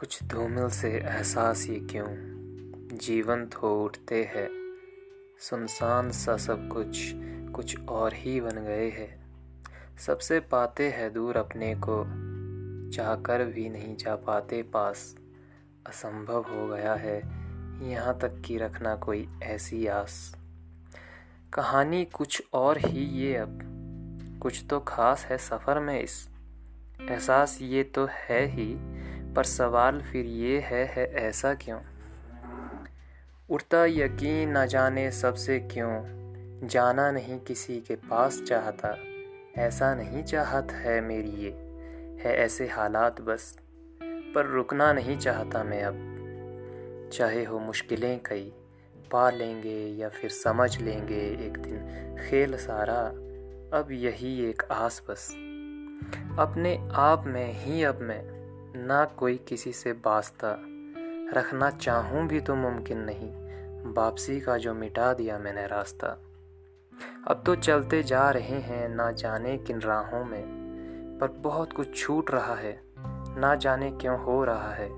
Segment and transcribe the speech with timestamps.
[0.00, 2.06] कुछ धूमिल से एहसास ये क्यों?
[2.98, 4.48] जीवंत हो उठते हैं।
[5.40, 7.12] सुनसान सा सब कुछ
[7.52, 9.32] कुछ और ही बन गए हैं।
[9.98, 12.04] सबसे पाते हैं दूर अपने को,
[12.90, 15.16] चाहकर भी नहीं जा पाते पास।
[15.86, 17.18] असंभव हो गया है,
[17.90, 20.36] यहाँ तक कि रखना कोई ऐसी आस।
[21.52, 23.58] कहानी कुछ और ही ये अब,
[24.42, 26.28] कुछ तो खास है सफ़र में इस।
[27.10, 29.00] एहसास ये तो है ही
[29.36, 31.80] पर सवाल फिर ये है है ऐसा क्यों?
[33.50, 36.20] उड़ता यकीन न जाने सबसे क्यों?
[36.68, 38.96] जाना नहीं किसी के पास चाहता,
[39.56, 41.50] ऐसा नहीं चाहत है मेरी ये,
[42.22, 43.58] है ऐसे हालात बस,
[44.34, 48.52] पर रुकना नहीं चाहता मैं अब। चाहे हो मुश्किलें कई
[49.10, 51.78] पा लेंगे या फिर समझ लेंगे एक दिन
[52.20, 53.00] खेल सारा,
[53.78, 55.30] अब यही एक आस बस।
[56.38, 58.39] अपने आप में ही अब मैं
[58.76, 60.56] ना कोई किसी से वास्ता।
[61.34, 63.30] रखना चाहूँ भी तो मुमकिन नहीं,
[63.92, 66.06] वापसी का जो मिटा दिया मैंने रास्ता।
[67.28, 70.44] अब तो चलते जा रहे हैं ना जाने किन राहों में,
[71.20, 72.80] पर बहुत कुछ छूट रहा है,
[73.40, 74.88] ना जाने क्यों हो रहा है।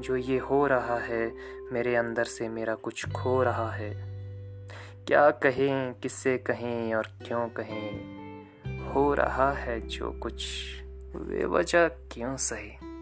[0.00, 1.32] जो ये हो रहा है,
[1.72, 3.94] मेरे अंदर से मेरा कुछ खो रहा है।
[5.06, 8.14] क्या कहें, किससे कहें और क्यों कहें?
[8.92, 10.44] हो रहा है जो कुछ
[11.16, 12.93] वे वजह क्यों सही?